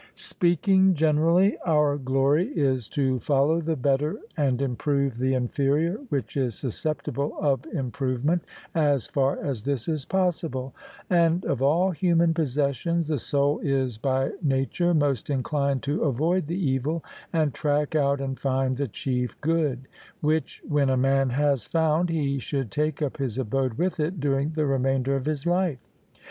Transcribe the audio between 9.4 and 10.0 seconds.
as this